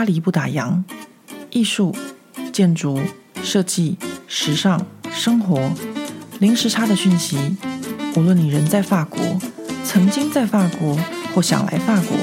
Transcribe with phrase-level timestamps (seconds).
[0.00, 0.82] 巴黎不打烊，
[1.50, 1.94] 艺术、
[2.54, 2.98] 建筑、
[3.42, 5.70] 设计、时尚、生活，
[6.38, 7.36] 零时差的讯息。
[8.16, 9.20] 无论你人在法国，
[9.84, 10.98] 曾经在法国，
[11.34, 12.16] 或想来法国，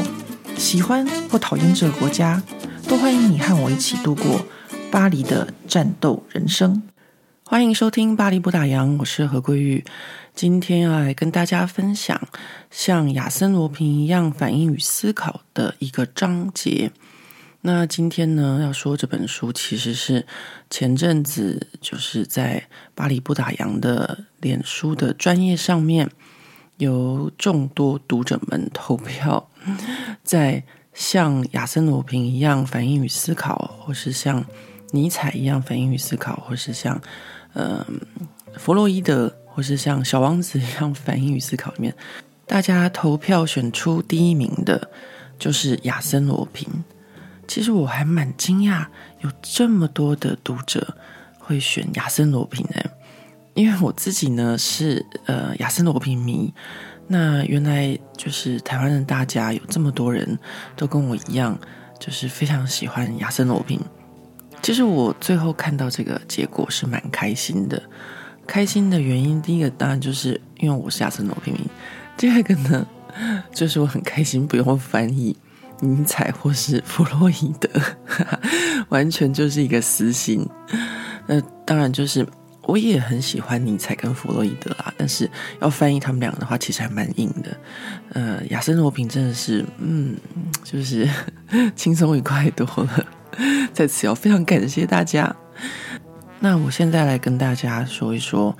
[0.57, 2.41] 喜欢或讨厌这个国家，
[2.87, 4.43] 都欢迎你和我一起度过
[4.89, 6.81] 巴黎的战斗人生。
[7.43, 9.85] 欢迎收听《巴黎不打烊》，我是何桂玉。
[10.33, 12.19] 今天要来跟大家分享
[12.71, 16.91] 像亚森罗平一样反应与思考的一个章节。
[17.67, 20.25] 那今天呢，要说这本书其实是
[20.69, 22.61] 前阵子就是在
[22.95, 26.09] 《巴黎不打烊》的脸书的专业上面，
[26.77, 29.49] 由众多读者们投票，
[30.23, 34.45] 在像亚森罗平一样反应与思考，或是像
[34.91, 37.01] 尼采一样反应与思考，或是像。
[37.53, 37.83] 嗯，
[38.55, 41.93] 弗洛伊德，或是像小王子一样反应与思考里面，
[42.45, 44.89] 大家投票选出第一名的，
[45.37, 46.65] 就是亚森罗平。
[47.47, 48.85] 其实我还蛮惊讶，
[49.21, 50.95] 有这么多的读者
[51.39, 52.91] 会选亚森罗苹的，
[53.53, 56.53] 因为我自己呢是呃亚森罗平迷。
[57.07, 60.37] 那原来就是台湾的大家有这么多人
[60.75, 61.57] 都跟我一样，
[61.97, 63.79] 就是非常喜欢亚森罗平。
[64.61, 67.81] 其实我最后看到这个结果是蛮开心的，
[68.45, 71.61] 开心的原因，第一个当然就是因为我是亚森罗平迷，
[72.17, 72.85] 第二个呢，
[73.53, 75.37] 就是我很开心不用翻译
[75.79, 77.69] 尼采或是弗洛伊德，
[78.89, 80.47] 完全就是一个私心。
[81.27, 82.25] 那当然就是
[82.63, 85.29] 我也很喜欢尼采跟弗洛伊德啦，但是
[85.61, 87.57] 要翻译他们两个的话，其实还蛮硬的。
[88.13, 90.15] 呃，亚森罗平真的是，嗯，
[90.63, 91.07] 就是
[91.75, 93.05] 轻松愉快多了。
[93.73, 95.33] 在此要非常感谢大家。
[96.39, 98.55] 那我现在来跟大家说一说，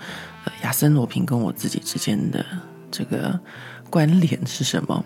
[0.46, 2.46] 呃，亚森罗平跟我自己之间的
[2.92, 3.40] 这个
[3.90, 5.04] 关联是什么？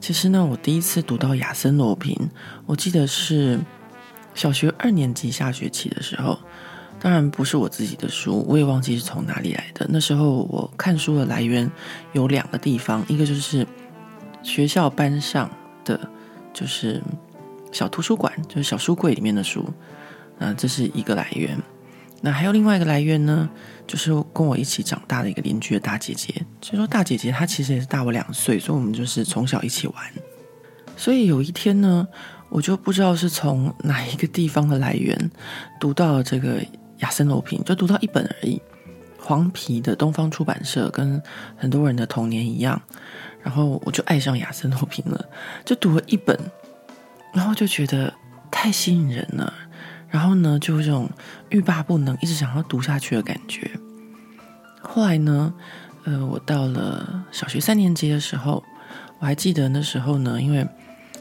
[0.00, 2.16] 其实呢，我第一次读到亚森罗平，
[2.66, 3.58] 我记得是
[4.34, 6.38] 小学二年级下学期的时候。
[7.00, 9.86] 当然不是我自己的书，我也忘记是从哪里来的。
[9.88, 11.70] 那时候我看书的来源
[12.12, 13.66] 有两个地方，一个就是
[14.42, 15.50] 学校班上
[15.84, 15.98] 的，
[16.52, 17.02] 就是。
[17.70, 19.62] 小图书馆就是小书柜里面的书，
[20.38, 21.54] 啊，这是一个来源。
[22.20, 23.48] 那还有另外一个来源呢，
[23.86, 26.34] 就是跟我一起长大的一个邻居的大姐姐。
[26.60, 29.96] 所以说大姐姐她其实也是大我两岁，所以我们就是从小一起玩。
[30.96, 32.06] 所以有一天呢，
[32.48, 35.30] 我就不知道是从哪一个地方的来源
[35.78, 36.60] 读到了这个
[36.98, 38.60] 亚森罗平，就读到一本而已，
[39.20, 41.22] 黄皮的东方出版社，跟
[41.56, 42.80] 很多人的童年一样。
[43.42, 45.24] 然后我就爱上亚森罗平了，
[45.64, 46.38] 就读了一本。
[47.32, 48.12] 然后就觉得
[48.50, 49.52] 太吸引人了，
[50.10, 51.08] 然后呢，就有这种
[51.50, 53.70] 欲罢不能，一直想要读下去的感觉。
[54.80, 55.52] 后来呢，
[56.04, 58.62] 呃，我到了小学三年级的时候，
[59.18, 60.66] 我还记得那时候呢，因为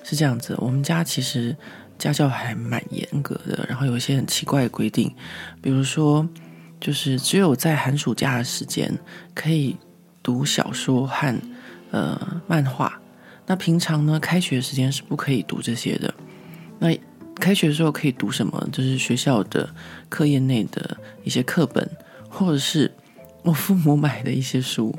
[0.03, 1.55] 是这样子，我们家其实
[1.97, 5.13] 家教还蛮严格的，然后有一些很奇怪的规定，
[5.61, 6.27] 比如说，
[6.79, 8.97] 就是只有在寒暑假的时间
[9.33, 9.75] 可以
[10.23, 11.35] 读小说和
[11.91, 13.01] 呃漫画。
[13.47, 16.13] 那平常呢，开学时间是不可以读这些的。
[16.79, 16.89] 那
[17.39, 18.67] 开学的时候可以读什么？
[18.71, 19.69] 就是学校的
[20.09, 21.89] 课业内的一些课本，
[22.29, 22.91] 或者是
[23.43, 24.93] 我父母买的一些书。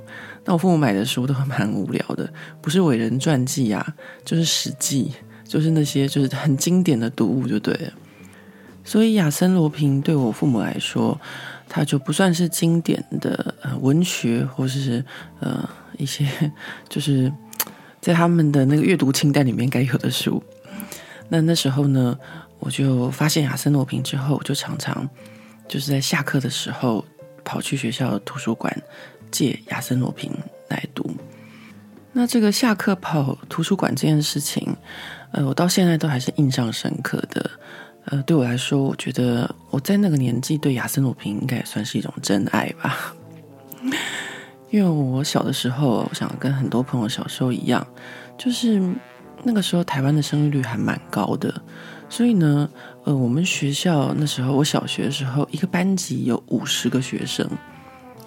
[0.45, 2.33] 那我父母买的书都蛮无聊的，
[2.63, 3.95] 不是伟人传记啊，
[4.25, 5.13] 就是史记，
[5.45, 7.93] 就是那些就是很经典的读物就对了。
[8.85, 11.21] 所以亚森罗平对我父母来说，
[11.69, 15.05] 它就不算是经典的呃文学，或是
[15.41, 15.69] 呃
[15.99, 16.27] 一些
[16.89, 17.33] 就是。
[18.01, 20.41] 在他们的那个阅读清单里面该有的书，
[21.29, 22.19] 那那时候呢，
[22.59, 25.09] 我就发现亚森罗平之后，我就常常
[25.69, 27.05] 就是在下课的时候
[27.45, 28.75] 跑去学校图书馆
[29.31, 30.33] 借亚森罗平
[30.69, 31.11] 来读。
[32.13, 34.75] 那这个下课跑图书馆这件事情，
[35.33, 37.51] 呃，我到现在都还是印象深刻的。
[38.07, 43.15] 呃，对我来说，我觉得我在那个年纪对亚森罗平应该也算是一种真爱吧。
[44.71, 47.87] 因为我小的时候，我想跟很多朋友小时候一样，
[48.39, 48.83] 就是
[49.45, 51.63] 那个时候台湾的生育率还蛮高的，
[52.09, 52.69] 所以呢，
[53.05, 57.49] 呃，我们学校那时候我小学的时候，一个班级有五十个学生。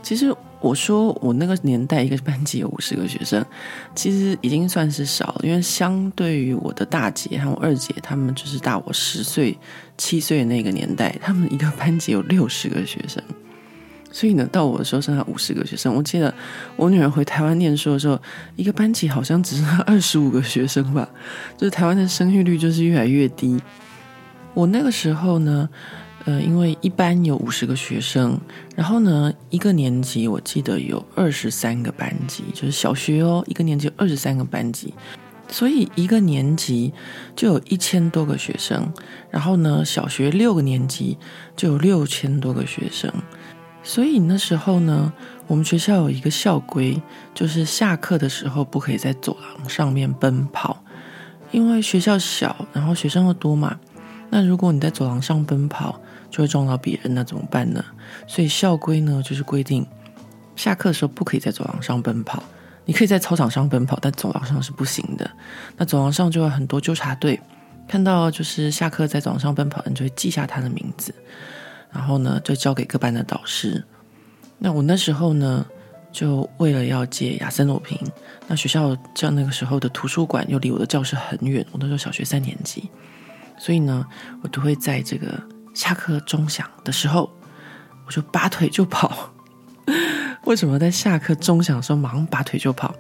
[0.02, 3.46] 其实我说我那个年代一个班级有五十个学生，
[3.94, 9.56] 其实已经算是少了，因为相对于我的大姐和我二姐，他们就是大我十岁、
[9.98, 13.22] 七岁的那个年代，他们一个班级有六十个学生。
[14.12, 15.94] 所以呢，到我的时候剩下五十个学生。
[15.96, 16.34] 我记得
[16.76, 18.20] 我女儿回台湾念书的时候，
[18.56, 21.08] 一个班级好像只剩下二十五个学生吧。
[21.58, 23.60] 就是台湾的生育率就是越来越低。
[24.54, 25.70] 我那个时候呢，
[26.26, 28.38] 呃，因为一班有五十个学生，
[28.76, 34.94] 然后呢，一个年级我记得有二十三个班级，就是小学哦，一个年级有二十三个班级。
[35.48, 36.94] 所以一个年级
[37.36, 38.90] 就有一千多个学生，
[39.30, 41.18] 然后呢，小学六个年级
[41.58, 43.12] 就有六千多个学生。
[43.84, 45.12] 所以那时候呢，
[45.48, 47.02] 我们学校有一个校规，
[47.34, 50.84] 就是下课的时候不可以在走廊上面奔跑，
[51.52, 53.80] 因为学校小，然后学生又多嘛。
[54.30, 56.00] 那如果你在走廊上奔跑，
[56.30, 57.84] 就会撞到别人，那怎么办呢？
[58.28, 59.86] 所以校规呢，就是规定
[60.56, 62.42] 下课的时候不可以在走廊上奔跑。
[62.86, 65.30] 你可以在操场上奔跑，但走廊上是不行的。
[65.78, 67.40] 那走廊上就有很多纠察队，
[67.88, 71.14] 看到就是下课在走廊上奔跑你，就会记下他的名字。
[71.92, 73.84] 然后呢，就交给各班的导师。
[74.58, 75.66] 那我那时候呢，
[76.12, 77.98] 就为了要借亚森罗平，
[78.48, 82.90] 那学校像那个时候的图书馆又离我的教室很远，我那时候小学三年级，
[83.58, 84.06] 所以呢，
[84.44, 85.42] 我都会在这个
[85.74, 87.30] 下课钟响的时候，
[88.06, 89.34] 我就拔腿就跑。
[90.46, 92.96] 为什么在下课钟响的时候马上拔腿就跑？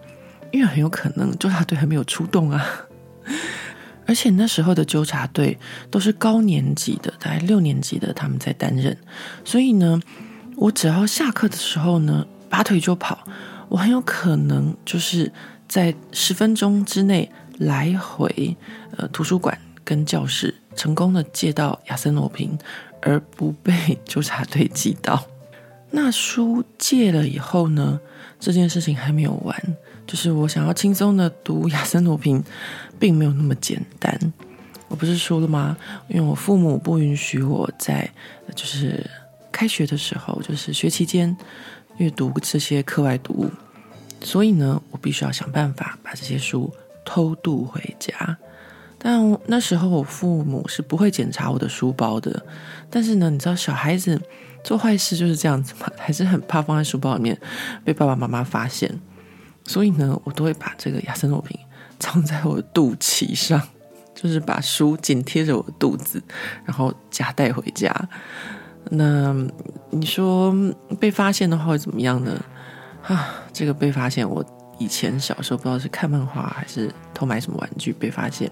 [0.51, 2.65] 因为很有可能纠察队还没有出动啊。
[4.05, 5.57] 而且那时候的纠察队
[5.89, 8.95] 都是高年级的，大概六年级的他们在担任，
[9.45, 10.01] 所以呢，
[10.57, 13.19] 我只要下课的时候呢，拔腿就跑，
[13.69, 15.31] 我很有可能就是
[15.67, 18.57] 在十分钟之内来回
[18.97, 22.57] 呃图书馆跟教室，成功的借到亚森罗平，
[23.01, 25.23] 而不被纠察队记到。
[25.91, 27.99] 那书借了以后呢，
[28.39, 29.77] 这件事情还没有完。
[30.07, 32.43] 就是我想要轻松的读亚森罗平，
[33.01, 34.33] 并没有那么简单。
[34.87, 35.75] 我不是说了吗？
[36.07, 38.07] 因为我父母不允许我在
[38.53, 39.09] 就是
[39.51, 41.35] 开学的时候，就是学期间
[41.97, 43.49] 阅读这些课外读物，
[44.21, 46.71] 所以呢，我必须要想办法把这些书
[47.03, 48.37] 偷渡回家。
[48.99, 52.45] 但那时候我父母是不会检查我的书包的。
[52.89, 54.21] 但是呢，你知道小孩子
[54.63, 57.35] 做坏事就是这样子嘛， 还是很怕放在书包里面
[57.83, 58.93] 被爸爸妈妈发现。
[59.65, 61.55] 所以呢，我都会把这个亚森罗苹
[62.01, 63.61] 藏在我的肚脐上，
[64.15, 66.21] 就是把书紧贴着我的肚子，
[66.65, 67.95] 然后夹带回家。
[68.89, 69.33] 那
[69.91, 70.51] 你说
[70.99, 72.43] 被发现的话会怎么样呢？
[73.03, 74.43] 啊，这个被发现，我
[74.79, 78.51] 以前小时候不知道是看漫画还是偷买什么玩具被发现。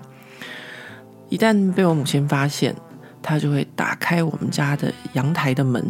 [1.27, 2.75] 一旦被我母亲发现，
[3.21, 5.83] 她就会打开我们家的阳台的门，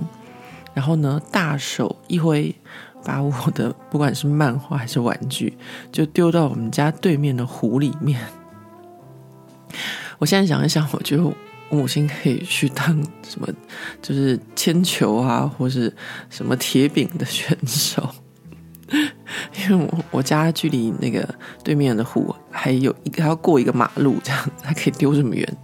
[0.73, 2.55] 然后呢，大手一挥。
[3.03, 5.57] 把我的不管是漫画还是玩具，
[5.91, 8.19] 就丢到我们家对面的湖里面。
[10.19, 11.33] 我现在想一想，我觉得我
[11.69, 12.85] 母亲可以去当
[13.23, 13.47] 什么，
[14.01, 15.93] 就是铅球啊，或是
[16.29, 18.09] 什么铁饼的选手，
[18.89, 21.27] 因为我我家距离那个
[21.63, 25.57] 对面的湖还有一个，还要过一个马路，这样才可以丢这么远。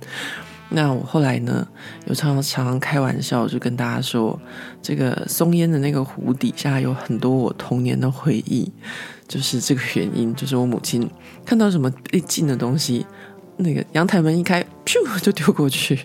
[0.69, 1.67] 那我后来呢，
[2.07, 4.39] 有常常常开玩笑，就跟大家说，
[4.81, 8.71] 这个松烟的那个湖底下有很多我童年的回忆，
[9.27, 11.09] 就是这个原因，就是我母亲
[11.45, 13.05] 看到什么被禁的东西，
[13.57, 15.99] 那个阳台门一开，咻就丢过去。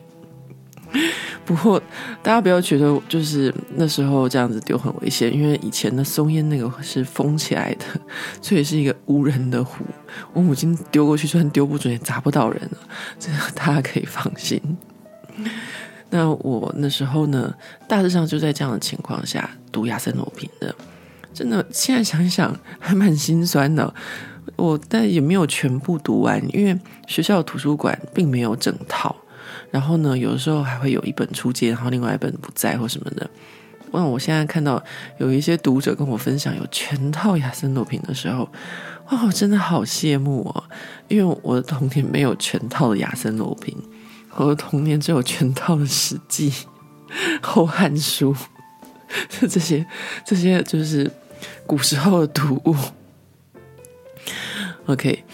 [1.47, 1.81] 不过，
[2.23, 7.85] 大家不要觉得就是那时候这样子丢很危险，因为以前的松烟那个是封起来的，
[8.43, 9.85] 所以是一个无人的湖。
[10.33, 12.79] 我母亲丢过去，就算丢不准也砸不到人了，
[13.19, 14.61] 这大家可以放心。
[16.11, 17.55] 那我那时候呢，
[17.87, 20.75] 大致上就在这样的情况下读亚森罗平的，
[21.33, 23.93] 真的现在想想还蛮心酸的。
[24.57, 26.77] 我但也没有全部读完，因为
[27.07, 29.15] 学校的图书馆并没有整套。
[29.70, 33.29] 然后呢，有的时候还会有一本出借，然后另外一本不在或什么的。
[33.93, 34.81] 那我现在看到
[35.19, 38.48] 有一些读者跟我分享有全套雅森罗平的时候，
[39.10, 40.62] 哇，我真的好羡慕哦！
[41.08, 43.77] 因为我的童年没有全套的雅森罗平，
[44.36, 46.50] 我的童年只有全套的《史记》
[47.43, 48.32] 《后汉书》，
[49.48, 49.84] 这些
[50.24, 51.10] 这些就是
[51.67, 52.77] 古时候的读物。
[54.86, 55.24] OK，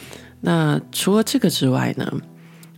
[0.40, 2.10] 那除了这个之外呢，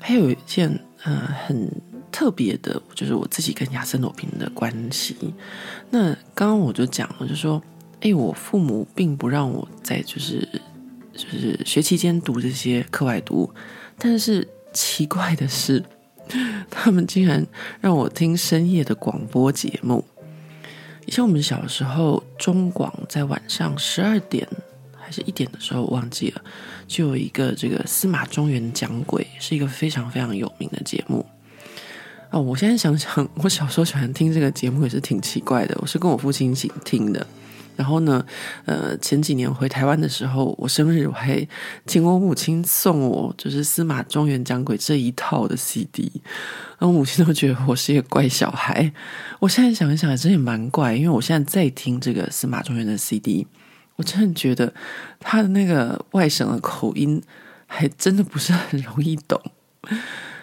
[0.00, 0.80] 还有一件。
[1.04, 1.70] 呃，很
[2.10, 5.16] 特别的，就是我自己跟亚森罗平的关系。
[5.90, 7.62] 那刚刚我就讲了，就说，
[8.00, 10.46] 哎，我父母并不让我在就是
[11.12, 13.48] 就是学期间读这些课外读，
[13.96, 15.84] 但是奇怪的是，
[16.68, 17.46] 他们竟然
[17.80, 20.04] 让我听深夜的广播节目。
[21.06, 24.46] 以前我们小时候，中广在晚上十二点。
[25.08, 26.42] 还是一点的时候，我忘记了，
[26.86, 31.24] 就有一个这个司马中原讲鬼，是一个非常非常有名的节目。
[32.30, 35.74] 哦，我现在想想，我小时候喜欢听这个节目也是挺奇怪的。
[35.80, 37.26] 我是跟我父亲一起听的。
[37.74, 38.22] 然后呢，
[38.66, 41.48] 呃，前几年回台湾的时候，我生日我还
[41.86, 46.10] 请我母亲送我就是司马中原讲鬼这一套的 CD。
[46.78, 48.92] 然后我母亲都觉得我是一个怪小孩。
[49.38, 53.46] 我现在想一想，真也蛮怪，因为我现在在听这个司马中原的 CD。
[53.98, 54.72] 我真的觉得
[55.20, 57.20] 他的那个外省的口音
[57.66, 59.40] 还真的不是很容易懂。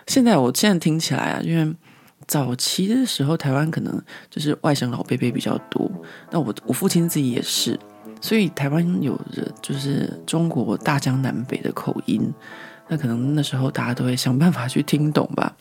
[0.08, 1.76] 现在我现在听起来啊，因为
[2.28, 5.90] 早期的时候，台湾可能就是外省老辈辈比较多。
[6.32, 7.80] 那我我父亲自己也是，
[8.20, 12.32] 所以台湾有着就是中国大江南北的口音。
[12.88, 15.56] 那可能那时候大家都会想办法去听懂吧。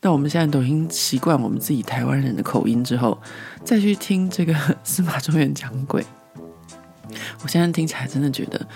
[0.00, 3.20] 那我们现在都已经习惯我们自己台湾人的口音之后，
[3.64, 6.04] 再去听这个司马中原讲鬼，
[7.42, 8.66] 我现在听起来真的觉得，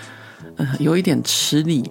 [0.57, 1.89] 呃，有一点吃力。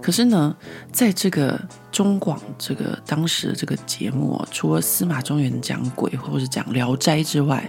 [0.00, 0.56] 可是呢，
[0.92, 7.68] 在这个中广这个当时的这个节目哦，除了司马中原讲鬼或者是讲聊斋之外，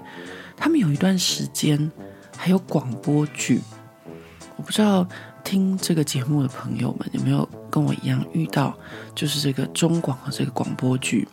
[0.56, 1.92] 他们有一段时间
[2.38, 3.60] 还有广播剧。
[4.56, 5.08] 我不知道
[5.44, 8.78] 听这个节目的朋友们有没有跟我一样遇到，
[9.16, 11.28] 就是这个中广的这个广播剧。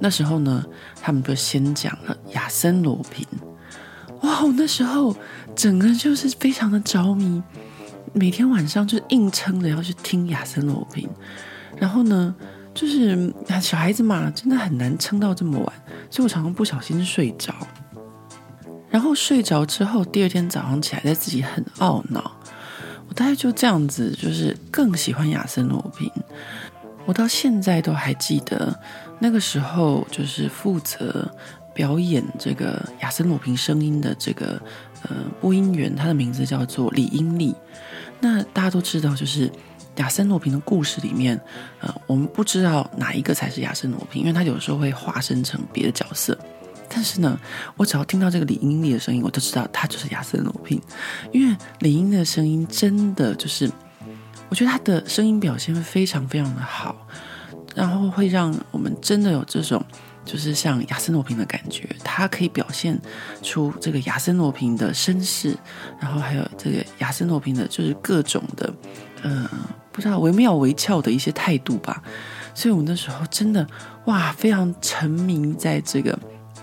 [0.00, 0.62] 那时候呢，
[1.00, 3.26] 他们就先讲了亚森罗平。
[4.22, 5.16] 哇，我那时候
[5.54, 7.42] 整个就是非常的着迷。
[8.14, 11.08] 每天晚上就硬撑着要去听亚森罗平，
[11.78, 12.34] 然后呢，
[12.74, 15.72] 就是小孩子嘛，真的很难撑到这么晚，
[16.10, 17.54] 所以我常常不小心睡着。
[18.90, 22.32] 然后睡着之后，第二天早上起来，再自己很懊恼。
[23.08, 26.10] 我大概就这样子，就是更喜欢亚森罗平。
[27.06, 28.78] 我到现在都还记得
[29.18, 31.34] 那个时候，就是负责
[31.74, 34.60] 表演这个亚森罗平声音的这个
[35.02, 37.54] 呃播音员，他的名字叫做李英利。
[38.20, 39.50] 那大家都知道，就是
[39.96, 41.40] 亚森罗平的故事里面，
[41.80, 46.38] 呃，我们不知道哪一个才是亚森罗平，因为他有时候会化身成别的角色。
[46.94, 47.40] 但是呢，
[47.76, 50.80] 我只要听到这个李英利的声音，我就知道他就是亚森罗平，
[51.32, 53.70] 因为李英的声音真的就是，
[54.50, 56.94] 我觉得他的声音表现非常非常的好，
[57.74, 59.82] 然后会让我们真的有这种。
[60.24, 62.98] 就是像亚森罗平的感觉，他可以表现
[63.42, 65.56] 出这个亚森罗平的身世，
[66.00, 68.72] 然后还有这个亚森罗平的，就是各种的，
[69.22, 69.48] 嗯、
[69.90, 72.02] 不知道惟妙惟肖的一些态度吧。
[72.54, 73.66] 所以我们那时候真的
[74.04, 76.18] 哇，非常沉迷在这个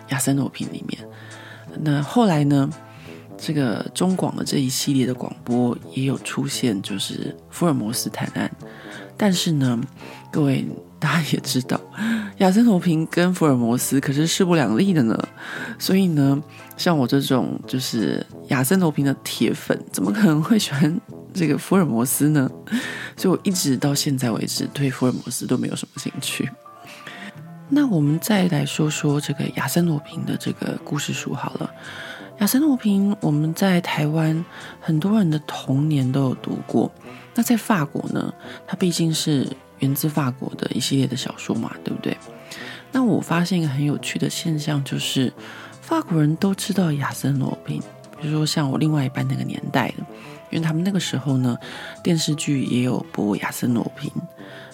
[0.09, 0.99] 亚森罗平里面。
[1.81, 2.69] 那后来呢，
[3.37, 8.49] 这个中广的这一系列的广播也有出现，就是福尔摩斯探案。
[9.17, 9.79] 但是呢，
[10.31, 10.65] 各位
[10.99, 11.79] 大家也知道。
[12.39, 15.27] 亚森罗平跟福尔摩斯可是势不两立的呢，
[15.77, 16.41] 所以呢，
[16.77, 20.99] 像我这种就是亚森罗平的铁粉，怎么可能会喜欢
[21.33, 22.49] 这个福尔摩斯呢？
[23.17, 26.49] 所以我一直到现在为止对福尔摩斯都没有什么兴趣。
[27.67, 31.69] 那我们再来说说这个亚森罗平的这个故事书好了。
[32.39, 34.45] 亚森罗平，我们在台湾
[34.79, 36.89] 很多人的童年都有读过。
[37.35, 38.33] 那在法国呢，
[38.65, 39.45] 它毕竟是。
[39.79, 42.17] 源自法国的一系列的小说嘛，对不对？
[42.91, 45.31] 那我发现一个很有趣的现象，就是
[45.81, 47.81] 法国人都知道亚森罗平，
[48.19, 50.03] 比如说像我另外一半那个年代的，
[50.49, 51.57] 因为他们那个时候呢，
[52.03, 54.11] 电视剧也有播亚森罗平。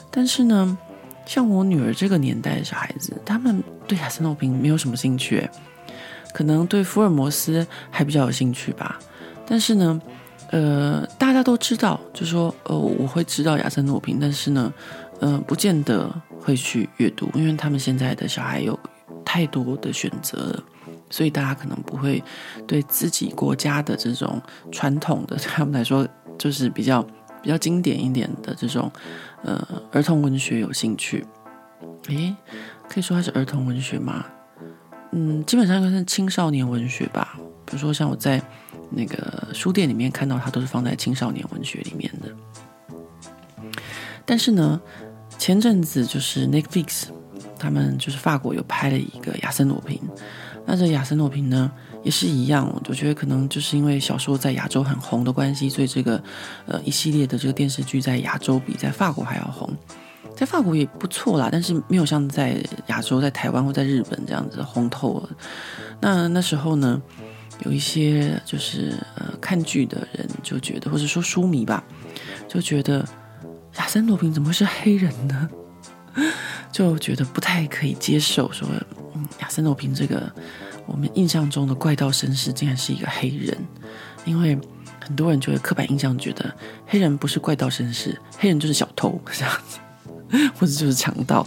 [0.09, 0.77] 但是呢，
[1.25, 5.49] 像我女儿这个年代的小孩子，他们对亚森罗平没有什么兴趣，
[6.33, 8.97] 可能对福尔摩斯还比较有兴趣吧。
[9.45, 10.01] 但是呢，
[10.55, 14.73] 呃，大家都知道，就说呃，我会知道亚森诺平，但是呢，
[15.19, 16.09] 呃，不见得
[16.39, 18.79] 会去阅读，因为他们现在的小孩有
[19.25, 20.63] 太多的选择了，
[21.09, 22.23] 所以大家可能不会
[22.65, 26.07] 对自己国家的这种传统的，他们来说
[26.37, 27.05] 就是比较
[27.41, 28.89] 比较经典一点的这种
[29.43, 31.25] 呃儿童文学有兴趣。
[32.07, 32.33] 诶，
[32.87, 34.23] 可以说它是儿童文学吗？
[35.11, 37.37] 嗯，基本上应该是青少年文学吧。
[37.65, 38.41] 比如说像我在。
[38.89, 42.29] 那个书店里面看到它都是放在青少年文学里面的，
[44.25, 44.79] 但是呢，
[45.37, 47.05] 前阵子就是 Netflix，
[47.57, 49.99] 他们就是法国有拍了一个亚森罗平，
[50.65, 51.71] 那这亚森罗平呢
[52.03, 56.21] 也是一样，我觉得可能就是因为小说在亚洲很红的关系，所以这个
[56.65, 59.69] 呃一系列的这个电视剧在亚洲比在法国还要红，
[60.35, 65.29] 在法国也不错啦，但是没有像在亚洲在台湾或在日本这样子红透了。
[66.01, 67.01] 那那时候呢，
[67.63, 71.83] 有一些就是呃看剧的人就觉得，或者说书迷吧，
[72.47, 73.07] 就觉得
[73.77, 75.49] 亚森罗平怎么会是黑人呢？
[76.71, 78.67] 就觉得不太可以接受，说
[79.15, 80.31] 嗯亚森罗平这个
[80.85, 83.57] 我们印象中的怪盗绅士竟然是一个黑人，
[84.25, 84.57] 因为
[84.99, 86.53] 很多人就会刻板印象觉得
[86.85, 89.79] 黑人不是怪盗绅士，黑人就是小偷这样子，
[90.59, 91.45] 或者就是强盗，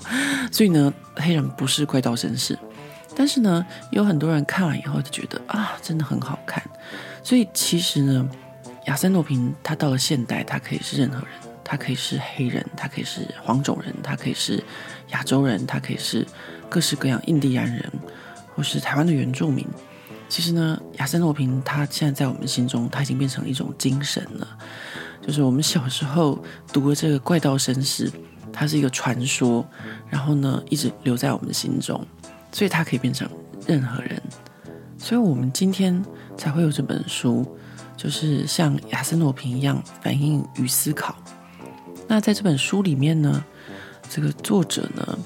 [0.50, 2.58] 所以呢黑人不是怪盗绅士。
[3.18, 6.62] 但是呢，有很多人看完以后就觉得啊，真的很好看。
[7.20, 8.30] 所以其实呢，
[8.86, 11.26] 亚森诺平他到了现代，他可以是任何人，
[11.64, 14.62] 他可以是黑人，他可以是黄种人，他可以是
[15.08, 16.24] 亚洲人，他可以是
[16.68, 17.92] 各式各样印第安人，
[18.54, 19.66] 或是台湾的原住民。
[20.28, 24.46] 其实呢，亚森诺平他现在在我们心中，他已经变成一种精神了。
[25.20, 26.38] 就是我们小时候
[26.72, 28.08] 读的这个怪盗绅士，
[28.52, 29.66] 它是一个传说，
[30.08, 32.06] 然后呢一直留在我们的心中，
[32.50, 33.28] 所以它可以变成
[33.66, 34.20] 任何人，
[34.96, 36.04] 所以我们今天
[36.36, 37.46] 才会有这本书，
[37.96, 41.14] 就是像亚森罗平一样反应与思考。
[42.06, 43.44] 那在这本书里面呢，
[44.08, 45.18] 这个作者呢，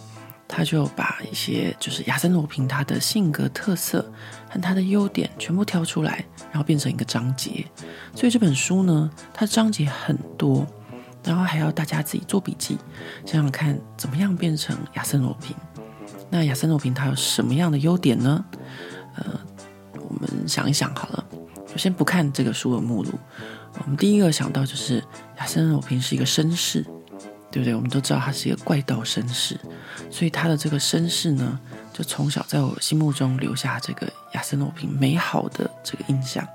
[0.49, 4.05] 他就把一些就是亚森罗平他的性格特色
[4.51, 7.65] 和他的优点全部挑出来，然后变成一个章节。
[8.15, 10.67] 所以这本书呢，它章节很多，
[11.25, 12.77] 然后还要大家自己做笔记，
[13.25, 15.57] 想想看怎么样变成亚森罗平。
[16.31, 18.45] 那亚森罗苹他有什么样的优点呢？
[19.17, 19.39] 呃，
[19.95, 21.25] 我们想一想好了，
[21.73, 23.13] 我先不看这个书的目录。
[23.85, 25.03] 我们第一个想到就是
[25.39, 26.83] 亚森罗平是一个绅士，
[27.51, 27.75] 对不对？
[27.75, 29.59] 我们都知道他是一个怪盗绅士，
[30.11, 31.59] 所以他的这个绅士呢，
[31.93, 36.47] 就从小在我心目中留下这个亚森罗平美好的这个印象。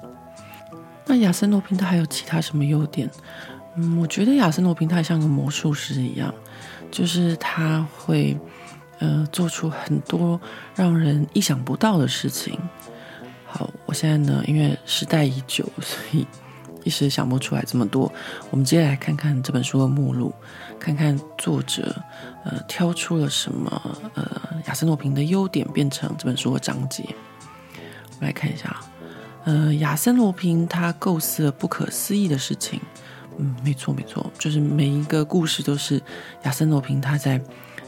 [1.06, 3.10] 那亚森罗平他还有其他什么优点？
[3.76, 6.34] 嗯，我觉得亚森罗平他像个魔术师一样，
[6.92, 8.38] 就是他会
[9.00, 10.40] 呃做出很多
[10.76, 12.60] 让人意想不到的事情。
[13.46, 16.26] 好，我现在呢，因为时代已久，所以。
[16.84, 18.10] 一时想不出来这么多，
[18.50, 20.34] 我们接下来看看这本书的目录，
[20.80, 21.94] 看看作者
[22.46, 24.26] 呃挑出了什么呃
[24.68, 27.04] 亚森罗平的优点，变成这本书的章节。
[27.04, 28.80] 我们来看一下，
[29.44, 32.80] 呃亚森罗平他构思了不可思议的事情，
[33.38, 36.02] 嗯，没错没错，就是每一个故事都是
[36.44, 37.42] 亚森罗平他在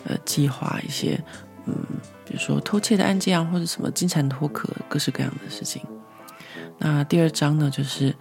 [0.10, 1.18] 呃计划一些
[1.66, 1.74] 嗯，
[2.26, 5.82] 比如说偷窃的案件啊，或者什么金蝉脱壳，各式各样的事情。
[6.78, 8.14] 那第二章呢，就是。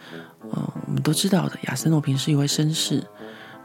[0.50, 3.04] 嗯，我们都知道的，亚森诺平是一位绅士，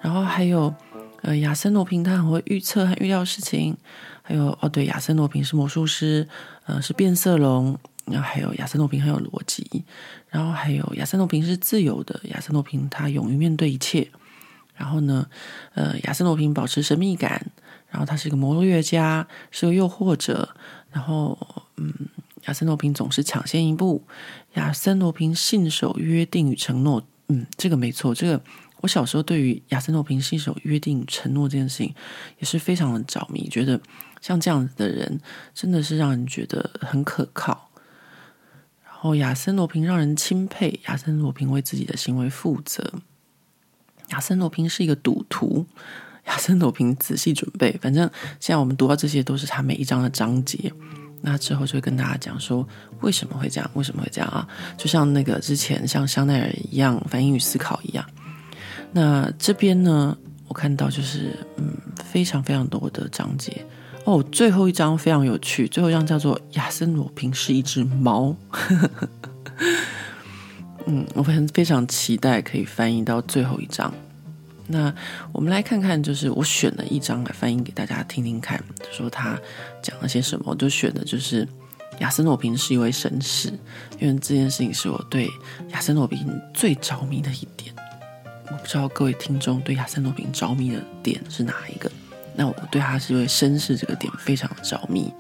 [0.02, 0.74] 然后还有，
[1.22, 3.78] 呃，亚森诺平他很会预测和预料事情，
[4.22, 6.28] 还有哦，对，亚森诺平是魔术师，
[6.66, 9.86] 呃，是变色龙，然后还有亚森诺平很有逻辑，
[10.28, 14.10] 然后还有亚森诺平是自由的，亚森诺平他勇于面对一切，
[14.76, 15.26] 然后呢，
[15.76, 17.50] 呃，亚森诺平保持神秘感，
[17.94, 20.50] 然后他是一个摩洛乐家，是个诱惑者，
[20.92, 21.38] 然后
[21.78, 21.94] 嗯。
[22.48, 24.04] 亚森罗平总是抢先一步。
[24.56, 28.14] 亚森罗平信守约定与承诺，嗯，这个没错。
[28.14, 28.44] 这个
[28.82, 31.96] 我小时候对于亚森罗平信守约定承诺这件事情
[32.40, 33.80] 也是非常的着迷，觉得
[34.20, 35.22] 像这样子的人
[35.54, 37.70] 真的是让人觉得很可靠。
[38.84, 42.92] 然后亚森罗平让人钦佩，亚森罗平为自己的行为负责。
[44.10, 45.66] 亚森罗平是一个赌徒，
[46.26, 47.78] 亚森罗平仔细准备。
[47.82, 48.10] 反正
[48.40, 50.74] 现在我们读到这些都是他每一章的章节。
[51.26, 52.68] 那之后就会跟大家讲说
[53.00, 54.46] 为什么会这样，为什么会这样啊？
[54.78, 58.06] 就像那个之前像香奈儿一样，反应与思考一样。
[58.92, 60.18] 那这边呢，
[60.50, 63.66] 我看到就是嗯，非常非常多的章节
[64.04, 64.22] 哦。
[64.34, 68.36] 最后一章非常有趣，最后一章叫做亚森罗平是一只猫。
[70.86, 73.94] 嗯，我很非常期待可以翻译到最后一章。
[74.74, 74.92] 那
[75.32, 78.60] 我们来看看，就是我选了一章来翻译给大家听听看，
[78.92, 79.40] 说他
[79.84, 80.46] 讲了些什么。
[80.48, 81.48] 我就选的就是
[82.00, 83.50] 亚森诺平是一位绅士，
[84.00, 85.30] 因为这件事情是我对
[85.70, 87.72] 亚森诺平最着迷的一点。
[88.52, 91.92] 我不知道各位听众对亚森诺平着迷的点是哪一个？
[92.36, 95.14] 那我对他是一位绅士这个点非常着迷。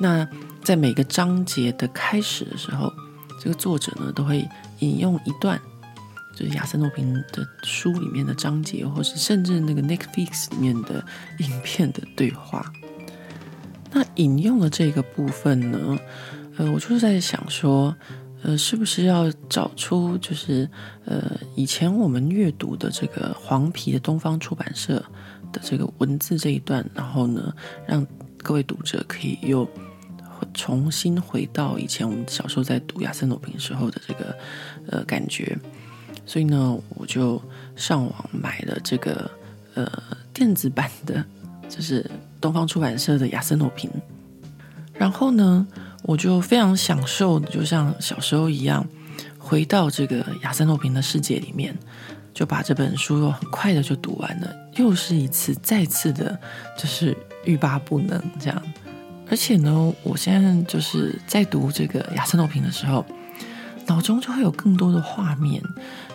[0.00, 0.24] 那
[0.62, 2.92] 在每个章节的开始的时候，
[3.42, 5.60] 这个作者呢都会引用一段。
[6.38, 11.04] 就是亚森诺平的书里面的章节，或是甚至那个 Netflix 里面的
[11.38, 12.64] 影片的对话。
[13.90, 15.98] 那引用的这个部分呢，
[16.56, 17.92] 呃，我就是在想说，
[18.42, 20.68] 呃，是不是要找出就是
[21.06, 25.02] 呃以前我们阅读的这个黄皮的东方出版社
[25.52, 27.52] 的这个文字这一段，然后呢，
[27.84, 29.68] 让各位读者可以又
[30.54, 34.36] 重新回到以前我们小时候在读亚森诺平时候的这个
[34.88, 35.58] 呃感觉。
[36.28, 37.40] 所以呢，我就
[37.74, 39.30] 上网买了这个
[39.72, 39.90] 呃
[40.34, 41.24] 电子版的，
[41.70, 42.04] 就是
[42.38, 43.90] 东方出版社的亚森诺平。
[44.92, 45.66] 然后呢，
[46.02, 48.86] 我就非常享受，就像小时候一样，
[49.38, 51.74] 回到这个亚森诺平的世界里面，
[52.34, 56.38] 就把这本书又很快的就读完了，又是一次再次的，
[56.76, 58.62] 就是欲罢不能这样。
[59.30, 63.02] 而且呢，我现在就是在读这个亚森诺平的时候。
[63.86, 65.62] 脑中就会有更多的画面，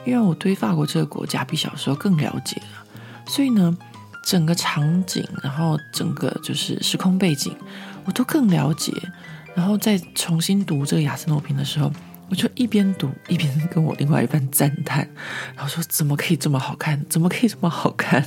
[0.06, 2.86] 因为我对法国这个国家比小时候更了解了，
[3.26, 3.78] 所以呢，
[4.26, 7.56] 整个场景，然后整个就是时空背景，
[8.06, 8.92] 我都更了解。
[9.56, 11.92] 然后再重新读这个亚森罗平的时候，
[12.28, 15.08] 我就一边读一边跟我另外一半赞叹，
[15.56, 17.06] 然后说：“怎么可以这么好看？
[17.08, 18.26] 怎么可以这么好看？”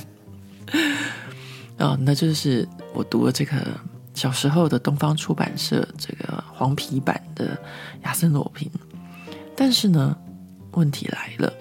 [1.77, 3.55] 哦，那就是我读了这个
[4.13, 7.59] 小时候的东方出版社这个黄皮版的
[8.03, 8.71] 亚森罗平。
[9.53, 10.15] 但是呢，
[10.71, 11.51] 问题来了，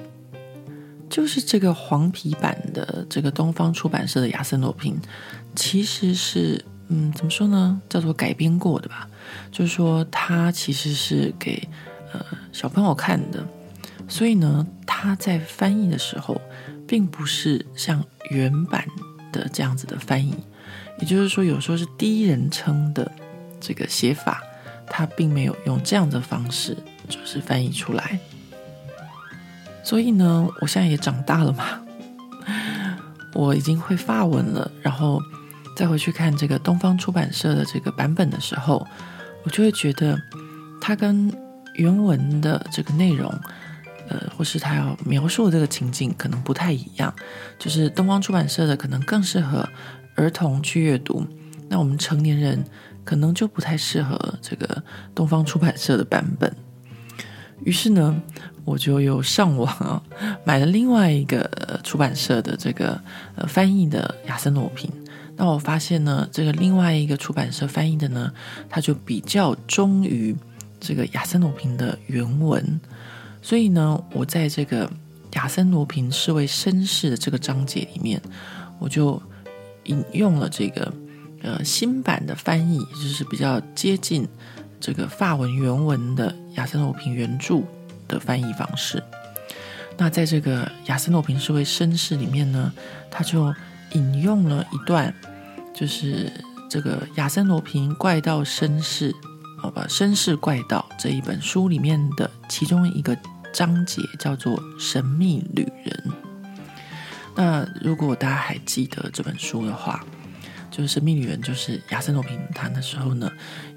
[1.17, 5.01] 就是这个黄皮版的这个东方出版社的亚森罗平，
[5.55, 7.81] 其实是嗯，怎么说呢？
[7.89, 9.09] 叫做改编过的吧。
[9.51, 11.67] 就是说，它其实是给
[12.13, 13.43] 呃小朋友看的，
[14.07, 16.39] 所以呢，他在翻译的时候，
[16.87, 18.85] 并不是像原版
[19.33, 20.35] 的这样子的翻译。
[20.99, 23.11] 也就是说，有时候是第一人称的
[23.59, 24.43] 这个写法，
[24.87, 26.77] 他并没有用这样的方式
[27.09, 28.21] 就是翻译出来。
[29.87, 31.65] 所以呢，我现在也长大了嘛，
[33.35, 34.69] 我已经会发文了。
[34.83, 35.23] 然后
[35.77, 38.85] 再回去看这个东方出版社的这个版本的时候，
[39.45, 40.21] 我就会觉得
[40.81, 41.33] 它跟
[41.77, 43.33] 原文的这个内容，
[44.09, 47.15] 呃，或是他要描述的这个情境可能不太一样。
[47.57, 49.69] 就是东方出版社的可能更适合
[50.17, 51.25] 儿童去阅读，
[51.69, 52.65] 那我们成年人
[53.05, 54.83] 可能就不太适合这个
[55.15, 56.53] 东方出版社的版本。
[57.63, 58.21] 于是呢，
[58.67, 60.03] 我就又上网，
[60.45, 61.49] 买了另外一个
[61.83, 63.01] 出版社的这个
[63.37, 64.91] 呃翻译的亚森罗平。
[65.37, 68.33] 那我发现呢，这个另外一个出版社翻译的呢，
[68.69, 70.37] 它就比较忠于
[70.81, 72.81] 这个亚森罗平的原文。
[73.41, 74.91] 所以呢，我在这个
[75.35, 78.21] 亚森罗平是位绅士的这个章节里面，
[78.79, 79.23] 我就
[79.85, 80.93] 引用了这个
[81.43, 84.29] 呃新版的翻译，就是比较接近。
[84.79, 87.63] 这个法文原文的亚森罗平原著
[88.07, 89.03] 的翻译方式，
[89.97, 92.73] 那在这个亚森罗平是位绅士里面呢，
[93.11, 93.55] 他就
[93.93, 95.15] 引用了一段，
[95.75, 96.33] 就是
[96.69, 99.15] 这个亚森罗平怪盗绅士，
[99.59, 103.17] 好吧，绅士怪盗这一本书里面的其中一个
[103.53, 106.13] 章节叫做神秘旅人。
[107.35, 110.05] 那如果大家还记得这本书的话，
[110.71, 113.31] 就是神秘旅人就是亚森罗平他那时候呢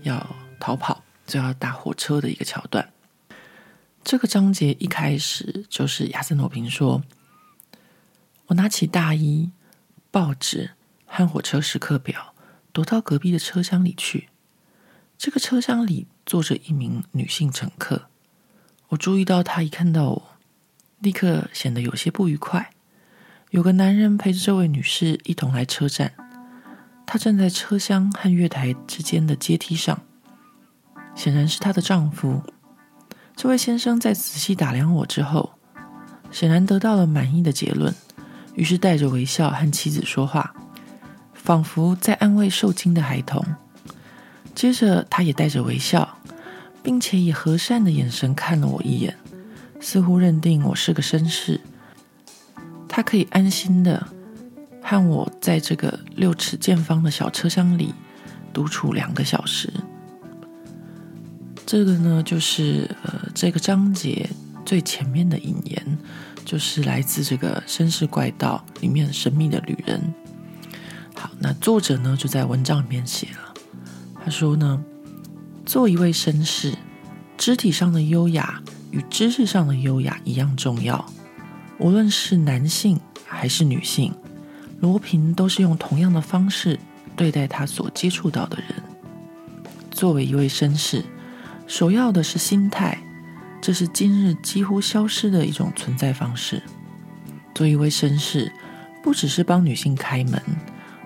[0.03, 0.25] 要。
[0.61, 2.85] 逃跑就要搭火车的一个桥段。
[4.09, 7.03] 这个章节一开始就是亚森诺平说
[8.49, 9.51] ：“我拿起大衣、
[10.09, 10.71] 报纸
[11.05, 12.33] 和火车时刻表，
[12.73, 14.29] 躲到隔壁的车厢里去。
[15.15, 18.07] 这个车厢里坐着一名女性乘客。
[18.87, 20.29] 我注意到她一看到我，
[20.97, 22.71] 立刻显得有些不愉快。
[23.51, 26.15] 有个男人陪着这位女士一同来车站，
[27.05, 30.01] 他站在车厢和月台之间的阶梯上。”
[31.13, 32.41] 显然是她的丈夫。
[33.41, 35.49] 这位先生在仔细打量我之后，
[36.29, 37.95] 显然得到了满意的结论，
[38.53, 40.53] 于是带着微笑和妻子说话，
[41.33, 43.41] 仿佛在安慰受惊的孩童。
[44.53, 46.17] 接着，他也带着微笑，
[46.83, 49.15] 并且以和善的眼神看了我一眼，
[49.79, 51.61] 似乎认定我是个绅士，
[52.89, 54.05] 他可以安心的
[54.83, 57.95] 和我在这个六尺见方的小车厢里
[58.51, 59.71] 独处两个小时。
[61.71, 64.27] 这个呢，就是呃，这个章节
[64.65, 65.97] 最前面的引言，
[66.43, 70.01] 就是来自这个《绅士怪盗》里面神秘的旅人。
[71.13, 73.53] 好，那作者呢就在文章里面写了，
[74.25, 74.83] 他说呢，
[75.63, 76.73] 做一位绅士，
[77.37, 81.05] 肢体上的优雅与知识上的优雅一样重要。
[81.77, 84.11] 无论是男性还是女性，
[84.79, 86.79] 罗平都是用同样的方式
[87.15, 88.69] 对待他所接触到的人。
[89.91, 91.05] 作为一位绅士。
[91.69, 92.97] 首要的是心态，
[93.61, 96.63] 这是今日几乎消失的一种存在方式。
[97.53, 98.51] 做一位绅士，
[99.03, 100.41] 不只是帮女性开门，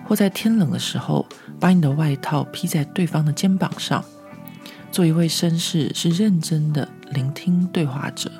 [0.06, 1.26] 或在天冷的时候
[1.60, 4.02] 把你的外套披在对方的肩膀上。
[4.90, 8.32] 做一位绅士是认真的聆听对话者，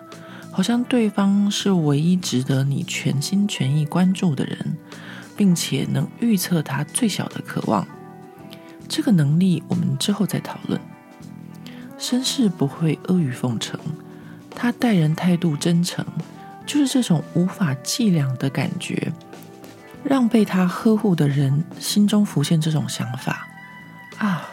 [0.50, 4.78] 好像对方是唯一值得你全心全意关注的人，
[5.36, 7.86] 并且能预测他最小的渴望。
[8.88, 10.80] 这个能力我们之后再讨论。
[12.04, 13.80] 绅士不会阿谀奉承，
[14.50, 16.04] 他待人态度真诚，
[16.66, 19.10] 就是这种无法计量的感觉，
[20.02, 23.48] 让被他呵护的人心中浮现这种想法：
[24.18, 24.46] 啊，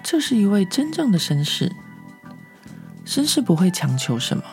[0.00, 1.72] 这是一位真正的绅士。
[3.04, 4.44] 绅士不会强求什么，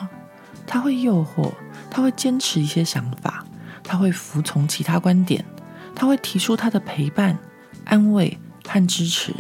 [0.66, 1.54] 他会诱惑，
[1.92, 3.46] 他会坚持一些想法，
[3.84, 5.46] 他会服从其他观点，
[5.94, 7.38] 他会提出他的陪伴、
[7.86, 8.36] 安慰
[8.68, 9.36] 和支持。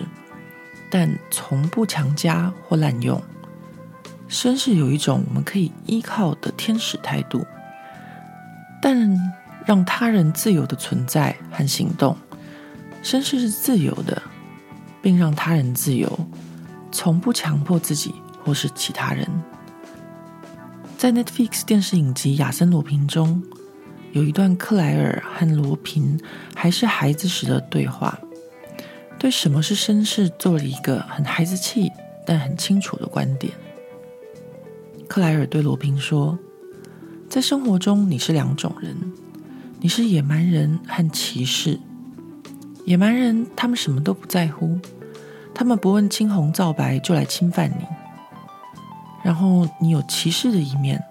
[0.90, 3.22] 但从不强加或滥用。
[4.30, 7.46] 绅士有一种我们可以依靠的天使态度，
[8.82, 9.18] 但
[9.66, 12.16] 让他人自由的存在和行动。
[13.04, 14.22] 绅士是自由的，
[15.02, 16.28] 并让他人自由，
[16.92, 19.26] 从不强迫自己或是其他人。
[20.98, 23.42] 在 Netflix 电视影集《亚森罗平》中，
[24.12, 26.20] 有一段克莱尔和罗平
[26.56, 28.18] 还是孩子时的对话。
[29.20, 31.92] 对什么是绅士做了一个很孩子气
[32.26, 33.52] 但很清楚的观点。
[35.08, 36.38] 克莱尔对罗宾说
[37.30, 38.96] ：“在生活中，你是两种人，
[39.80, 41.80] 你是野蛮人和骑士。
[42.86, 44.78] 野蛮人他们什么都不在乎，
[45.54, 47.86] 他们不问青红皂白就来侵犯你。
[49.24, 51.04] 然后你有骑士的一面，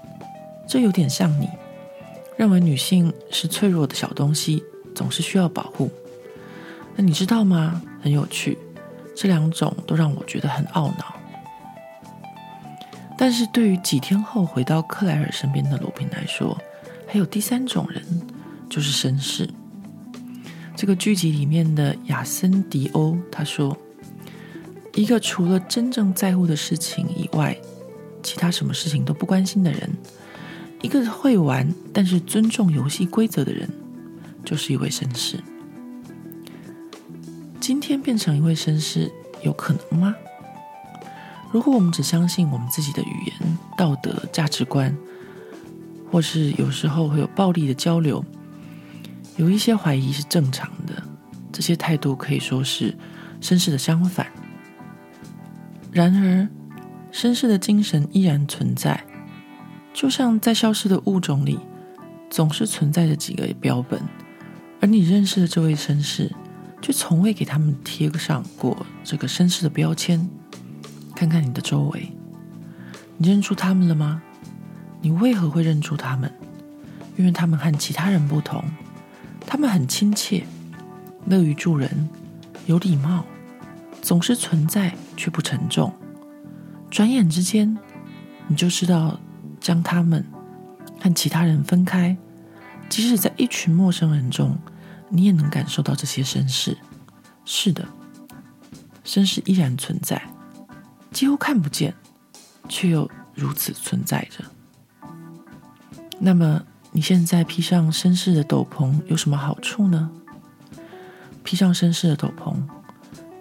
[0.68, 1.48] 这有点像你，
[2.36, 4.62] 认为女性是脆弱的小东西，
[4.94, 5.90] 总是需要保护。
[6.94, 7.82] 那你知道吗？
[8.06, 8.56] 很有趣，
[9.16, 11.16] 这两种都让我觉得很懊恼。
[13.18, 16.56] 但是对于几天后回到克莱尔身边的罗宾来说，
[17.04, 18.00] 还有第三种人，
[18.70, 19.50] 就是绅士。
[20.76, 23.76] 这个剧集里面的亚森·迪欧他说
[24.94, 27.56] ：“一个除了真正在乎的事情以外。”
[28.22, 29.90] 其他什么事情都不关心的人，
[30.80, 33.68] 一个会玩但是尊重游戏规则的人，
[34.44, 35.40] 就是一位绅士。
[37.66, 39.10] 今天变成一位绅士
[39.42, 40.14] 有可能吗？
[41.50, 44.96] 如果我们只相信我们自己的语言、道德、价值观，
[46.08, 48.24] 或是有时候会有暴力的交流，
[49.36, 51.02] 有一些怀疑是正常的，
[51.50, 52.96] 这些态度可以说是
[53.40, 54.28] 绅士的相反。
[55.90, 56.48] 然而，
[57.12, 59.02] 绅士的精神依然存在，
[59.92, 61.58] 就像在消失的物种里，
[62.30, 64.00] 总是存在着几个标本，
[64.80, 66.30] 而你认识的这位绅士，
[66.86, 70.30] 却从未给他们贴上过这个绅士的标签。
[71.16, 72.12] 看看你的周围，
[73.16, 74.22] 你认出他们了吗？
[75.00, 76.32] 你为何会认出他们？
[77.16, 78.62] 因为他们和其他人不同，
[79.40, 80.46] 他们很亲切，
[81.24, 82.08] 乐于助人，
[82.66, 83.24] 有礼貌，
[84.00, 85.92] 总是存在却不沉重。
[86.88, 87.76] 转眼之间，
[88.46, 89.18] 你就知道
[89.60, 90.24] 将他们
[91.00, 92.16] 和其他人分开。
[92.88, 94.56] 即使在一群陌生人中，
[95.08, 96.76] 你也能感受到这些绅士。
[97.44, 97.86] 是的，
[99.04, 100.20] 绅士依然存在，
[101.12, 101.94] 几乎看不见，
[102.68, 104.44] 却又如此存在着。
[106.18, 110.10] 那么，你现在披上绅士的斗篷有什么好处呢？
[111.42, 112.56] 披上绅士的斗篷，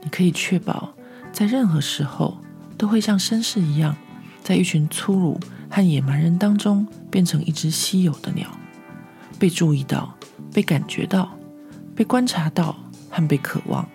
[0.01, 0.93] 你可以确保
[1.31, 2.37] 在任何时候。
[2.77, 3.95] 都会像绅士一样，
[4.43, 8.51] 在一群粗鲁和野蛮人当中，变成一只稀有的鸟，
[9.39, 10.13] 被注意到，
[10.51, 11.33] 被感觉到，
[11.95, 12.75] 被观察到
[13.09, 13.87] 和被渴望。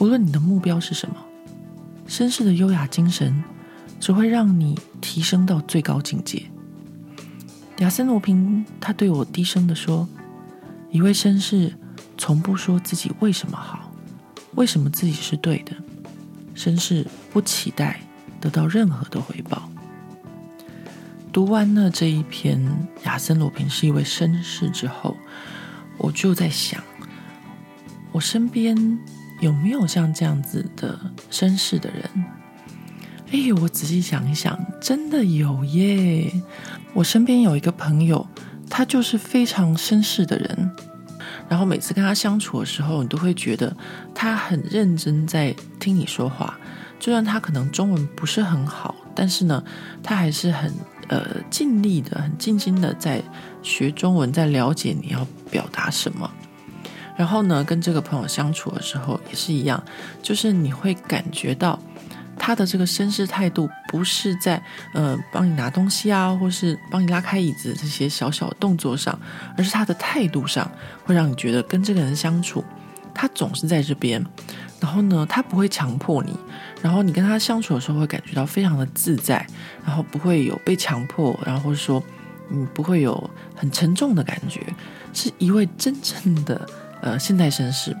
[0.00, 1.16] 无论你的目标是什么，
[2.08, 3.44] 绅士的优雅精神
[4.00, 6.42] 只会让你提升到最高境界。
[7.78, 10.08] 亚森罗平他对我低声的说
[10.90, 11.72] ：“一位绅士
[12.18, 13.92] 从不说自己为什么好，
[14.54, 15.72] 为什么自己是对的。”
[16.56, 18.00] 绅士不期待
[18.40, 19.70] 得到任何的回报。
[21.32, 22.60] 读完了这一篇
[23.04, 25.16] 亚森罗平是一位绅士之后，
[26.00, 26.82] 我就在想，
[28.10, 28.98] 我身边
[29.40, 30.98] 有没有像这样子的
[31.30, 32.24] 绅士的人？
[33.32, 36.32] 哎，我仔细想一想，真的有耶！
[36.92, 38.26] 我身边有一个朋友，
[38.68, 40.70] 他就是非常绅士的人。
[41.48, 43.76] 然后每次跟他相处的时候，你都会觉得
[44.14, 46.58] 他很认真在听你说话，
[46.98, 49.62] 就算他可能中文不是很好，但是呢，
[50.02, 50.72] 他还是很
[51.08, 53.22] 呃尽力的、很尽心的在
[53.62, 56.30] 学中文，在了解你要表达什么。
[57.16, 59.82] 然后呢，跟这个朋友相处的时候也是一样，
[60.22, 61.78] 就是你会感觉到。
[62.42, 64.60] 他的这个绅士态度不是在
[64.94, 69.16] 呃帮你拿东西啊，或是帮你拉开椅子这些小小的动作上，
[69.58, 70.68] 而是他的态度上
[71.04, 72.64] 会让你觉得跟这个人相处，
[73.14, 74.24] 他总是在这边，
[74.80, 76.34] 然后呢，他不会强迫你，
[76.80, 79.46] 然后你跟他相处的时候会感觉到非常的自在，
[79.84, 82.02] 然后不会有被强迫，然后说
[82.50, 84.62] 嗯不会有很沉重的感觉，
[85.12, 86.68] 是一位真正的
[87.00, 87.96] 呃现代绅士。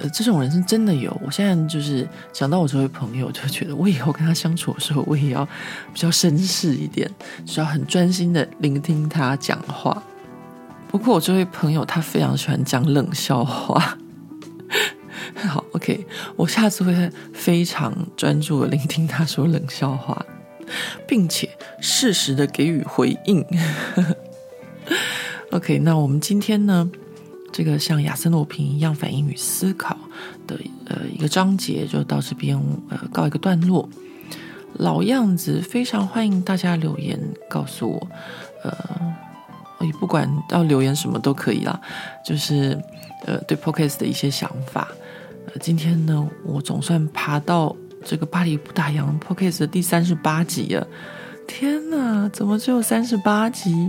[0.00, 1.16] 呃，这种人是真的有。
[1.24, 5.44] 我现在就是想到我这位朋友，就觉得我以后跟他相处的时候，我也要
[5.92, 7.08] 比较绅士一点，
[7.46, 10.02] 需要很专心的聆听他讲话。
[10.88, 13.96] 不过我这位朋友他非常喜欢讲冷笑话。
[15.46, 20.26] 好，OK，我下次会非常专注的聆听他说冷笑话，
[21.06, 21.48] 并且
[21.80, 23.46] 适时的给予回应。
[25.54, 26.90] OK，那我们今天呢？
[27.52, 29.96] 这个像亚森罗平一样反应与思考
[30.48, 33.88] 的呃一个章节就到这边呃告一个段落。
[34.72, 37.16] 老样子，非常欢迎大家留言
[37.48, 38.08] 告诉我，
[38.64, 41.80] 呃，也不管要留言什么都可以啦，
[42.26, 42.76] 就是
[43.24, 44.88] 呃对 p o c a s t 的一些想法。
[45.46, 50.84] 呃，今天呢，我总算爬到这个巴黎不打烊 p o c a s t 的第三十八集了。
[51.46, 53.88] 天哪，怎么只有三十八集？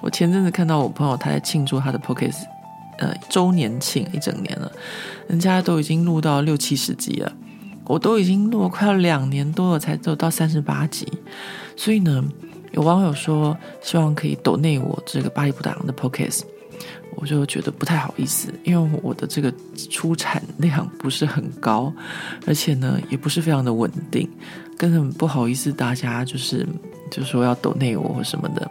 [0.00, 2.44] 我前阵子看到我朋友他在庆祝他的 Podcast。
[2.98, 4.70] 呃，周年庆一整年了，
[5.26, 7.32] 人家都已经录到六七十集了，
[7.86, 11.04] 我都已经录了快要两年多了才走到三十八集，
[11.76, 12.24] 所以呢，
[12.70, 16.42] 有网友说希望可以抖内我这个巴黎不打烊的 Podcast，
[17.16, 19.52] 我就觉得不太好意思，因为我的这个
[19.90, 21.92] 出产量不是很高，
[22.46, 24.30] 而且呢也不是非常的稳定，
[24.78, 26.64] 根本不好意思大家就是
[27.10, 28.70] 就说要抖内我或什么的。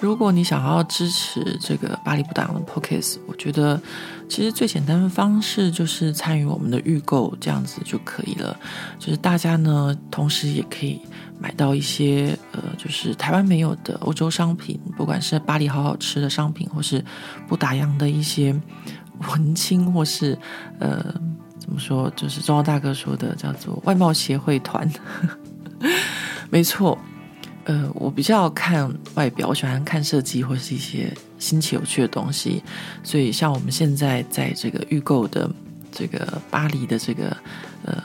[0.00, 3.80] 如果你想要支持这个巴黎不打烊的 Podcast，我觉得
[4.28, 8.56] 其实最简单的方式就是参与我们的预购，这样子就可以了。
[8.98, 11.00] 就是大家呢，同时也可以
[11.40, 17.04] 买到一些呃，就是台湾没有的欧洲商品，不管是巴黎好好吃的商品，或是
[17.48, 18.54] 不打烊的一些
[19.30, 20.38] 文青，或是
[20.78, 21.04] 呃，
[21.58, 24.88] 怎么说，就是中澳大哥说的叫做外贸协会团，
[26.50, 26.96] 没错。
[27.68, 32.62] 呃，我比较看外表，我喜欢看设计或是一些新奇有趣的东西，
[33.04, 35.50] 所以像我们现在在这个预购的
[35.92, 37.36] 这个巴黎的这个
[37.84, 38.02] 呃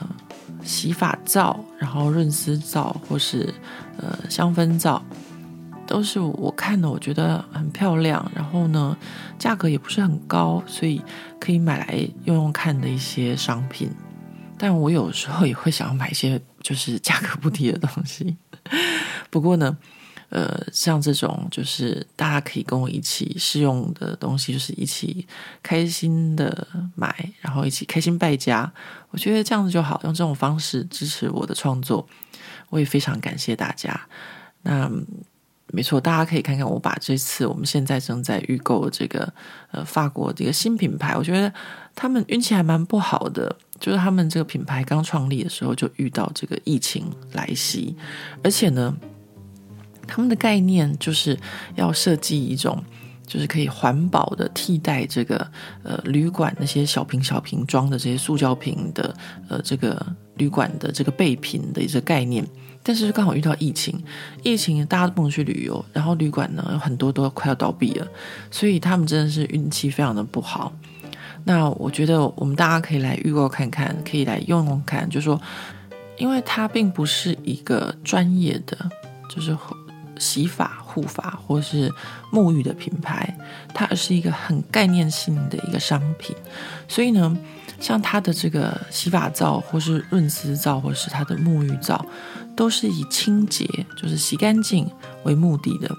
[0.62, 3.54] 洗发皂，然后润丝皂或是
[3.96, 5.02] 呃香氛皂，
[5.86, 8.94] 都是我看的，我觉得很漂亮，然后呢
[9.38, 11.00] 价格也不是很高，所以
[11.40, 13.90] 可以买来用用看的一些商品。
[14.58, 18.36] 但我有时候也会想要买一些就是价格不低的东西。
[19.34, 19.76] 不过呢，
[20.28, 25.26] 呃，像这种就是大家可以跟我一起试用的东西，就是一起
[25.60, 28.72] 开心的买，然后一起开心败家。
[29.10, 32.06] 我觉得这样子就好，用这种方式支持我的创作，
[32.70, 34.00] 我也非常感谢大家。
[34.62, 34.88] 那
[35.72, 39.32] 没错，大家可以看看我把这次我们现在正在预购的这个
[39.72, 41.52] 呃法国这个新品牌，我觉得
[41.92, 43.56] 他们运气还蛮不好的。
[43.80, 47.96] 就是他们这个品牌刚创立的时候就遇到这个疫情来袭，
[48.44, 48.96] 而且呢。
[50.06, 51.38] 他们的概念就是
[51.74, 52.82] 要设计一种，
[53.26, 55.46] 就是可以环保的替代这个
[55.82, 59.14] 呃旅馆那些小瓶小瓶装的这些塑胶瓶的
[59.48, 60.04] 呃这个
[60.36, 62.46] 旅馆的这个备品的一个概念。
[62.86, 63.98] 但是刚好遇到疫情，
[64.42, 68.06] 疫情大家都不能去旅游，然后旅馆呢有很多都快要倒闭了，
[68.50, 70.70] 所以他们真的是运气非常的不好。
[71.44, 75.40] 那我觉得我们大家可以来预购看看，可以来用用看，就是说，
[76.18, 78.76] 因为它并不是一个专业的，
[79.30, 79.56] 就是。
[80.18, 81.92] 洗发、护发或是
[82.32, 83.36] 沐浴的品牌，
[83.72, 86.34] 它是一个很概念性的一个商品。
[86.88, 87.36] 所以呢，
[87.80, 92.04] 像它的这个洗发皂，或是润丝皂，或是它的沐浴皂，
[92.56, 93.64] 都是以清洁，
[93.96, 94.88] 就是洗干净
[95.24, 95.90] 为目的的。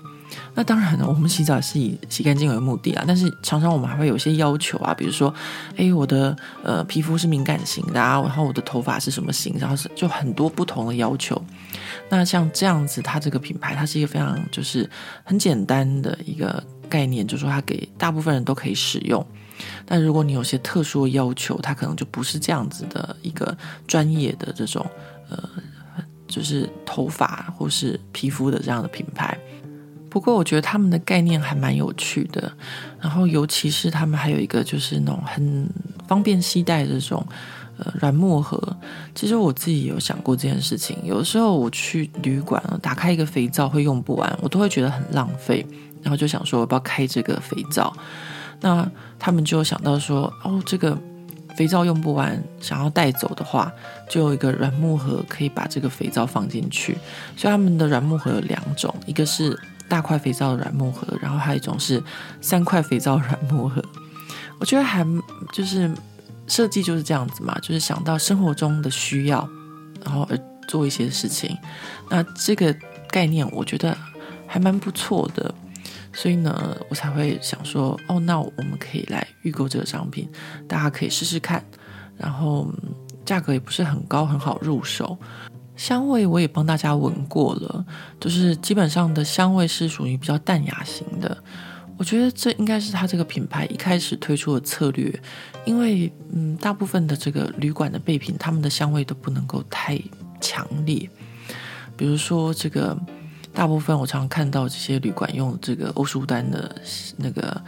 [0.53, 5.33] 那当然了，我们洗澡是以洗干净为目的啊，但是常常我们还会有些要求啊，比如说，
[5.77, 11.41] 哎，我的呃皮肤是敏感型的啊，然后我的头发是什么型，然后是就很多不同的要求。
[12.09, 14.89] 那像这样子，它这个品牌，它是一个非常就是
[15.23, 19.25] 很简单的一个概念，就是说它给大部分人都可以使用。
[19.85, 24.85] 但如果你有些特殊要求，它可能就不是这样子的一个专业的这种
[25.29, 25.49] 呃，
[26.27, 29.37] 就是头发或是皮肤的这样的品牌。
[30.09, 32.51] 不过我觉得他们的概念还蛮有趣的，
[33.01, 35.69] 然后尤其是他们还有一个就是那种很
[36.07, 37.25] 方便携带的这种
[37.77, 38.61] 呃软木盒。
[39.13, 45.65] 其实我自己有想过这件事情，有的时候我去旅馆打开一个肥皂会用不完，我都会觉得很浪费，
[46.01, 47.95] 然后就想说我不要开这个肥皂。
[48.61, 50.97] 那他们就想到说，哦，这个
[51.55, 53.71] 肥皂用不完，想要带走的话，
[54.09, 56.97] 就有一个软木盒可以把这个肥皂放进去。
[57.35, 59.57] 所以他们的软木盒有两种，一个是。
[59.87, 62.03] 大块肥皂的软木盒，然后还有一种是
[62.41, 63.79] 三块肥皂软木盒。
[64.59, 65.05] 我觉得还
[65.53, 65.87] 就是
[66.47, 69.47] 设计就是这样子嘛，就是想到生活中的需要，
[70.03, 71.57] 然后而做一些事情。
[72.09, 72.75] 那这个
[73.09, 73.97] 概念我觉得
[74.47, 75.53] 还蛮不错的，
[76.13, 80.29] 所以呢，我才会想说，哦，那我们可以来预购这个商品，
[80.67, 81.63] 大家可以试试看，
[82.17, 82.67] 然后
[83.25, 85.17] 价格也不是很高，很好入手。
[85.75, 87.85] 香味我也帮大家闻过了，
[88.19, 91.37] 就是基本上的香味是属于比较淡雅型的。
[91.97, 95.13] 我觉得这应该是它这个品牌一开始推出的策略，
[95.65, 99.99] 因为嗯，大部分的这个旅馆的备品，他们的香味都不能够太
[100.41, 101.09] 强烈。
[101.95, 102.97] 比如说这个，
[103.53, 106.75] 大部分我常看到这些旅馆用这个欧舒丹的
[107.17, 107.61] 那个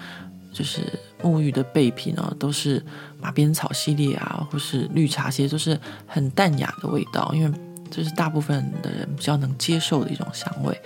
[0.51, 0.81] 就是
[1.23, 2.83] 沐浴的备品啊，都是
[3.21, 7.59] 马鞭草系列啊，或是绿茶系列，都是很淡雅的味道，因为。
[7.89, 10.77] 这是大部分的人比较能接受的一种香味，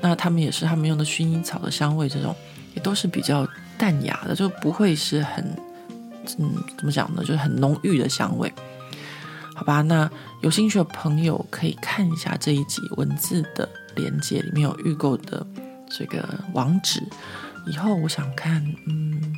[0.00, 2.34] 那他们也是他们用的薰衣草的香味，这种
[2.78, 5.44] 都是比较淡雅的，就不会是很
[6.38, 8.52] 嗯，怎么讲呢，就是很浓郁的香味。
[9.54, 10.10] 好吧，那
[10.42, 15.46] 有兴趣的朋友可以看一下这一集文字的连接，里面有预购的
[15.88, 17.02] 这个网址。
[17.66, 19.34] 以后我想看，嗯，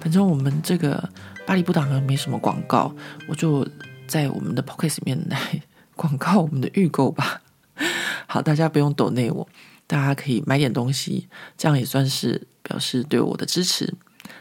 [0.00, 1.08] 反正我们这个
[1.46, 2.94] 巴黎不党没什么广告，
[3.28, 3.66] 我就
[4.06, 5.62] 在我们的 Podcast 里面来。
[5.94, 7.42] 广告我们的预购吧，
[8.26, 9.46] 好，大家不用抖内我，
[9.86, 13.94] 大家可以买点东西，这样也算是表示对我的支持。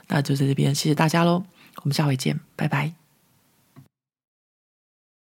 [0.08, 1.44] 那就在这边，谢谢大家喽，
[1.78, 3.01] 我们下回见，拜拜。